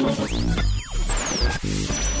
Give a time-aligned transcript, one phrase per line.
[0.00, 2.19] ハハハハ!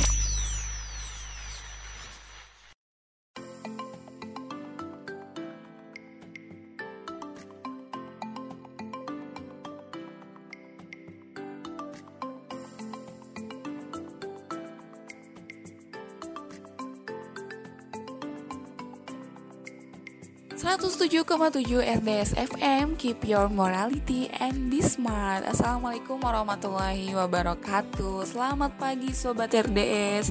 [20.60, 21.24] 107,7
[22.04, 25.40] RDS FM Keep your morality and be smart.
[25.48, 28.28] Assalamualaikum warahmatullahi wabarakatuh.
[28.28, 30.28] Selamat pagi Sobat RDS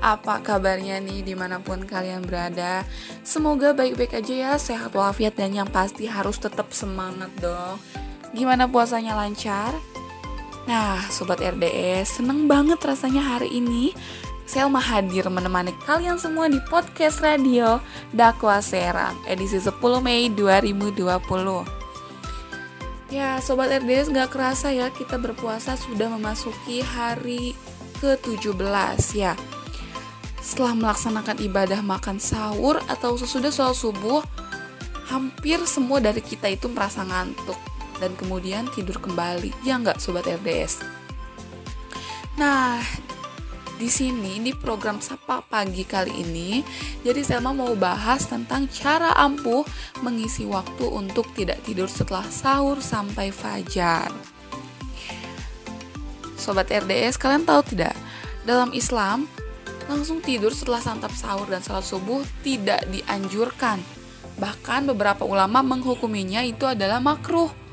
[0.00, 2.88] Apa kabarnya nih di mana pun kalian berada?
[3.20, 7.76] Semoga baik-baik aja ya Sehat walafiat dan yang pasti harus tetap semangat dong.
[8.32, 9.76] Gimana puasanya lancar?
[10.64, 13.92] Nah Sobat RDS Seneng banget rasanya hari ini
[14.46, 17.82] Selma hadir menemani kalian semua di podcast radio
[18.14, 21.02] Dakwa Serang edisi 10 Mei 2020.
[23.10, 27.58] Ya, Sobat RDS gak kerasa ya kita berpuasa sudah memasuki hari
[27.98, 29.34] ke-17 ya.
[30.38, 34.22] Setelah melaksanakan ibadah makan sahur atau sesudah sholat subuh,
[35.10, 37.58] hampir semua dari kita itu merasa ngantuk
[37.98, 39.50] dan kemudian tidur kembali.
[39.66, 40.86] Ya nggak Sobat RDS?
[42.38, 42.78] Nah,
[43.76, 46.64] di sini di program Sapa Pagi kali ini,
[47.04, 49.68] jadi Selma mau bahas tentang cara ampuh
[50.00, 54.08] mengisi waktu untuk tidak tidur setelah sahur sampai fajar.
[56.40, 57.92] Sobat RDS, kalian tahu tidak?
[58.48, 59.28] Dalam Islam,
[59.92, 63.82] langsung tidur setelah santap sahur dan salat subuh tidak dianjurkan.
[64.36, 67.65] Bahkan beberapa ulama menghukuminya itu adalah makruh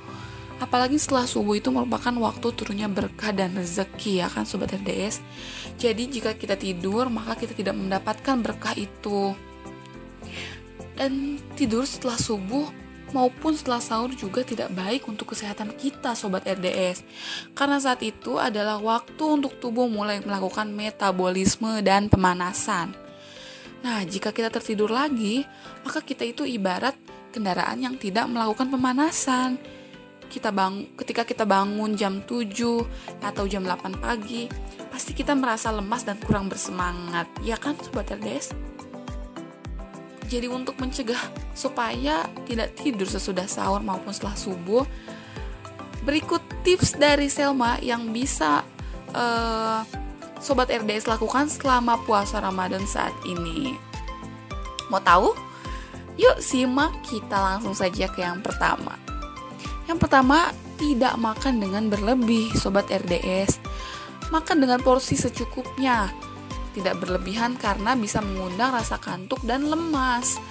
[0.63, 5.19] apalagi setelah subuh itu merupakan waktu turunnya berkah dan rezeki ya kan sobat RDS
[5.77, 9.33] jadi jika kita tidur maka kita tidak mendapatkan berkah itu.
[10.93, 12.69] Dan tidur setelah subuh
[13.13, 17.05] maupun setelah sahur juga tidak baik untuk kesehatan kita sobat RDS
[17.53, 22.93] karena saat itu adalah waktu untuk tubuh mulai melakukan metabolisme dan pemanasan.
[23.85, 25.45] Nah jika kita tertidur lagi
[25.85, 26.97] maka kita itu ibarat
[27.33, 29.61] kendaraan yang tidak melakukan pemanasan
[30.33, 32.49] kita bang ketika kita bangun jam 7
[33.21, 34.49] atau jam 8 pagi,
[34.89, 37.29] pasti kita merasa lemas dan kurang bersemangat.
[37.45, 38.57] Ya kan sobat RDS?
[40.25, 41.21] Jadi untuk mencegah
[41.53, 44.81] supaya tidak tidur sesudah sahur maupun setelah subuh,
[46.01, 48.65] berikut tips dari Selma yang bisa
[49.13, 49.85] uh,
[50.41, 53.77] sobat RDS lakukan selama puasa Ramadan saat ini.
[54.89, 55.37] Mau tahu?
[56.17, 59.02] Yuk simak kita langsung saja ke yang pertama.
[59.87, 63.59] Yang pertama, tidak makan dengan berlebih, sobat RDS.
[64.31, 66.09] Makan dengan porsi secukupnya,
[66.73, 70.41] tidak berlebihan karena bisa mengundang rasa kantuk dan lemas.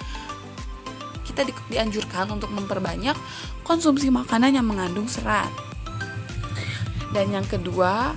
[1.27, 3.17] Kita di dianjurkan untuk memperbanyak
[3.65, 5.49] konsumsi makanan yang mengandung serat.
[7.11, 8.15] Dan yang kedua,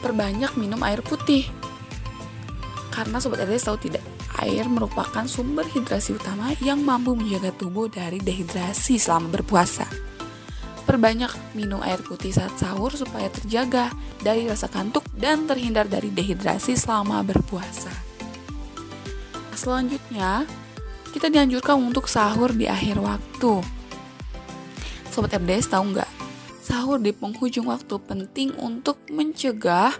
[0.00, 1.46] perbanyak minum air putih.
[2.94, 4.02] Karena sobat RDS tahu tidak,
[4.42, 10.07] air merupakan sumber hidrasi utama yang mampu menjaga tubuh dari dehidrasi selama berpuasa.
[10.88, 13.92] Perbanyak minum air putih saat sahur supaya terjaga
[14.24, 17.92] dari rasa kantuk dan terhindar dari dehidrasi selama berpuasa.
[19.52, 20.48] Selanjutnya,
[21.12, 23.60] kita dianjurkan untuk sahur di akhir waktu.
[25.12, 26.10] Sobat FDS tahu nggak?
[26.64, 29.92] Sahur di penghujung waktu penting untuk mencegah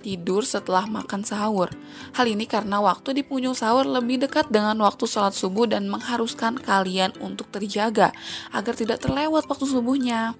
[0.00, 1.68] tidur setelah makan sahur.
[2.16, 6.56] Hal ini karena waktu di penghujung sahur lebih dekat dengan waktu sholat subuh dan mengharuskan
[6.56, 8.10] kalian untuk terjaga
[8.50, 10.34] agar tidak terlewat waktu subuhnya.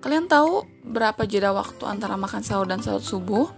[0.00, 3.52] Kalian tahu berapa jeda waktu antara makan sahur dan sholat subuh?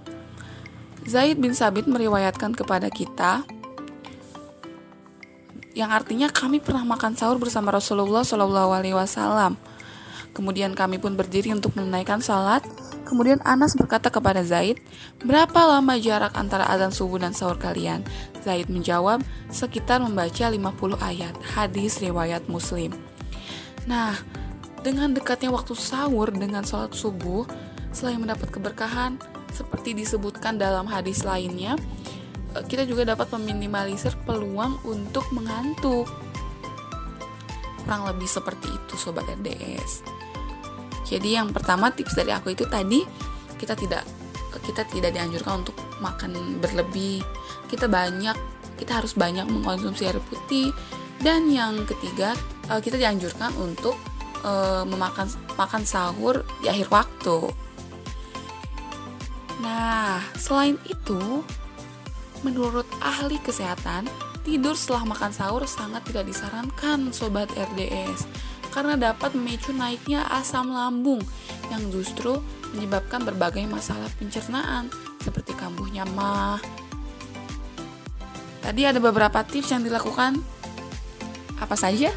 [1.08, 3.46] Zaid bin Sabit meriwayatkan kepada kita
[5.78, 9.54] yang artinya kami pernah makan sahur bersama Rasulullah Shallallahu Alaihi Wasallam.
[10.36, 12.62] Kemudian kami pun berdiri untuk menunaikan salat
[13.08, 14.84] Kemudian Anas berkata kepada Zaid,
[15.24, 18.04] "Berapa lama jarak antara azan subuh dan sahur kalian?"
[18.44, 22.92] Zaid menjawab, "Sekitar membaca 50 ayat." Hadis riwayat Muslim.
[23.88, 24.12] Nah,
[24.84, 27.48] dengan dekatnya waktu sahur dengan sholat subuh,
[27.96, 29.16] selain mendapat keberkahan,
[29.56, 31.80] seperti disebutkan dalam hadis lainnya,
[32.52, 36.04] eh, kita juga dapat meminimalisir peluang untuk mengantuk.
[37.88, 40.17] Kurang lebih seperti itu, sobat RDS.
[41.08, 43.00] Jadi yang pertama tips dari aku itu tadi
[43.56, 44.04] kita tidak
[44.60, 47.24] kita tidak dianjurkan untuk makan berlebih.
[47.66, 48.36] Kita banyak
[48.76, 50.70] kita harus banyak mengkonsumsi air putih
[51.24, 52.36] dan yang ketiga
[52.70, 53.98] eh, kita dianjurkan untuk
[54.46, 55.26] uh, memakan
[55.58, 57.50] makan sahur di akhir waktu.
[59.58, 61.42] Nah, selain itu,
[62.46, 64.06] menurut ahli kesehatan,
[64.46, 68.30] tidur setelah makan sahur sangat tidak disarankan sobat RDS
[68.70, 71.20] karena dapat memicu naiknya asam lambung
[71.72, 72.40] yang justru
[72.76, 74.92] menyebabkan berbagai masalah pencernaan
[75.24, 76.60] seperti kambuhnya mah.
[78.60, 80.36] Tadi ada beberapa tips yang dilakukan.
[81.56, 82.12] Apa saja?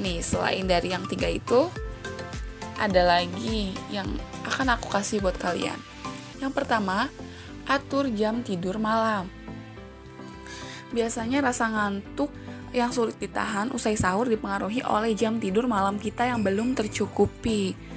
[0.00, 1.68] Nih, selain dari yang tiga itu,
[2.80, 4.08] ada lagi yang
[4.48, 5.76] akan aku kasih buat kalian.
[6.40, 7.12] Yang pertama,
[7.68, 9.28] atur jam tidur malam.
[10.90, 12.32] Biasanya rasa ngantuk
[12.72, 17.92] yang sulit ditahan usai sahur dipengaruhi oleh jam tidur malam kita yang belum tercukupi.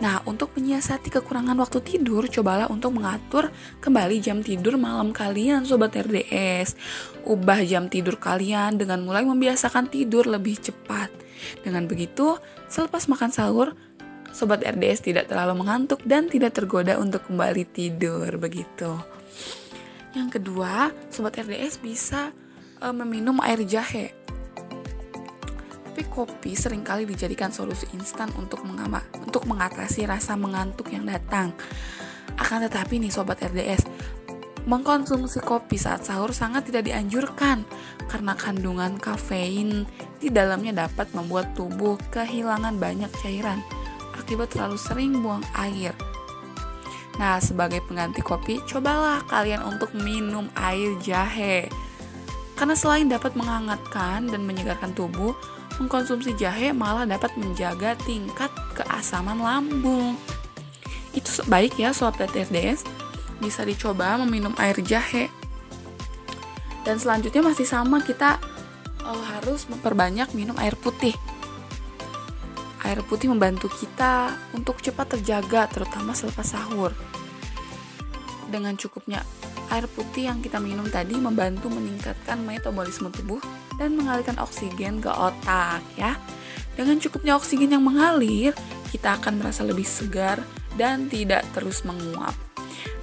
[0.00, 3.52] Nah, untuk menyiasati kekurangan waktu tidur, cobalah untuk mengatur
[3.84, 6.72] kembali jam tidur malam kalian, Sobat RDS.
[7.28, 11.12] Ubah jam tidur kalian dengan mulai membiasakan tidur lebih cepat.
[11.60, 12.40] Dengan begitu,
[12.72, 13.76] selepas makan sahur,
[14.32, 18.96] Sobat RDS tidak terlalu mengantuk dan tidak tergoda untuk kembali tidur, begitu.
[20.16, 22.32] Yang kedua, Sobat RDS bisa
[22.80, 24.16] e, meminum air jahe
[25.90, 31.52] tapi kopi sering kali dijadikan solusi instan untuk mengama, untuk mengatasi rasa mengantuk yang datang.
[32.40, 33.84] Akan tetapi nih sobat RDS,
[34.64, 37.68] mengkonsumsi kopi saat sahur sangat tidak dianjurkan
[38.06, 39.84] karena kandungan kafein
[40.16, 43.60] di dalamnya dapat membuat tubuh kehilangan banyak cairan
[44.16, 45.90] akibat terlalu sering buang air.
[47.18, 51.66] Nah, sebagai pengganti kopi, cobalah kalian untuk minum air jahe.
[52.60, 55.32] Karena selain dapat menghangatkan dan menyegarkan tubuh,
[55.80, 60.20] mengkonsumsi jahe malah dapat menjaga tingkat keasaman lambung.
[61.16, 62.84] Itu baik ya sobat TTSDS,
[63.40, 65.32] bisa dicoba meminum air jahe.
[66.84, 68.36] Dan selanjutnya masih sama kita
[69.08, 71.16] oh, harus memperbanyak minum air putih.
[72.84, 76.92] Air putih membantu kita untuk cepat terjaga terutama selepas sahur.
[78.52, 79.24] Dengan cukupnya
[79.70, 83.40] air putih yang kita minum tadi membantu meningkatkan metabolisme tubuh
[83.78, 86.18] dan mengalirkan oksigen ke otak ya.
[86.74, 88.54] Dengan cukupnya oksigen yang mengalir,
[88.90, 90.40] kita akan merasa lebih segar
[90.78, 92.32] dan tidak terus menguap.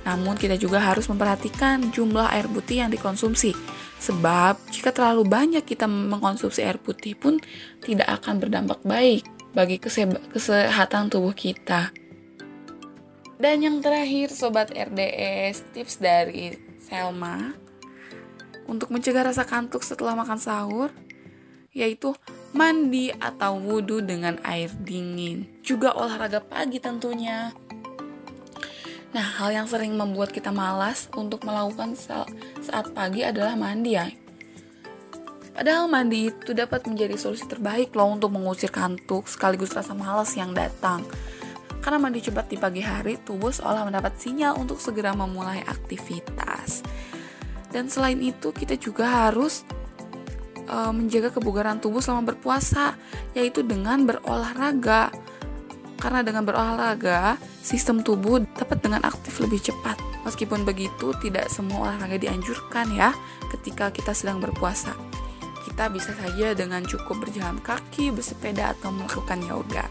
[0.07, 3.51] Namun kita juga harus memperhatikan jumlah air putih yang dikonsumsi.
[3.99, 7.41] Sebab jika terlalu banyak kita mengkonsumsi air putih pun
[7.83, 11.91] tidak akan berdampak baik bagi kesehatan tubuh kita.
[13.37, 17.53] Dan yang terakhir Sobat RDS, tips dari Selma
[18.65, 20.89] untuk mencegah rasa kantuk setelah makan sahur
[21.77, 22.17] yaitu
[22.57, 25.45] mandi atau wudhu dengan air dingin.
[25.61, 27.53] Juga olahraga pagi tentunya.
[29.13, 31.93] Nah, hal yang sering membuat kita malas untuk melakukan
[32.65, 34.09] saat pagi adalah mandi ya.
[35.53, 40.53] Padahal mandi itu dapat menjadi solusi terbaik loh untuk mengusir kantuk sekaligus rasa malas yang
[40.53, 41.05] datang.
[41.87, 46.83] Karena mandi cepat di pagi hari, tubuh seolah mendapat sinyal untuk segera memulai aktivitas.
[47.71, 49.63] Dan selain itu, kita juga harus
[50.67, 52.91] uh, menjaga kebugaran tubuh selama berpuasa,
[53.31, 55.15] yaitu dengan berolahraga.
[55.95, 59.95] Karena dengan berolahraga, sistem tubuh dapat dengan aktif lebih cepat.
[60.27, 63.15] Meskipun begitu, tidak semua olahraga dianjurkan ya
[63.55, 64.91] ketika kita sedang berpuasa.
[65.63, 69.87] Kita bisa saja dengan cukup berjalan kaki, bersepeda, atau melakukan yoga.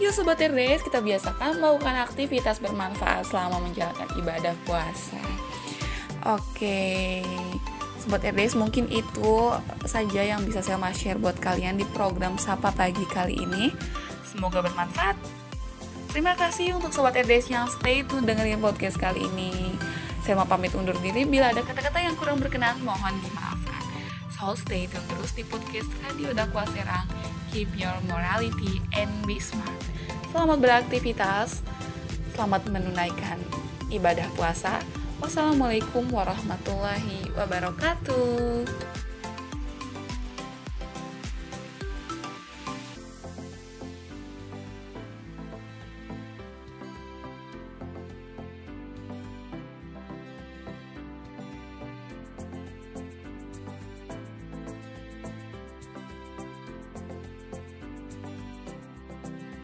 [0.00, 5.20] Yuk Sobat RDS, kita biasakan melakukan aktivitas bermanfaat selama menjalankan ibadah puasa.
[6.24, 7.20] Oke,
[8.00, 9.52] Sobat RDS mungkin itu
[9.84, 13.68] saja yang bisa saya share buat kalian di program Sapa Pagi kali ini.
[14.24, 15.14] Semoga bermanfaat.
[16.08, 19.76] Terima kasih untuk Sobat RDS yang stay tune dengerin podcast kali ini.
[20.24, 23.82] Saya mau pamit undur diri bila ada kata-kata yang kurang berkenan mohon dimaafkan.
[24.34, 27.31] So stay tune terus di podcast Radio Dakwa Serang.
[27.52, 29.76] Keep your morality and be smart.
[30.32, 31.60] Selamat beraktivitas,
[32.32, 33.36] selamat menunaikan
[33.92, 34.80] ibadah puasa.
[35.20, 38.91] Wassalamualaikum warahmatullahi wabarakatuh.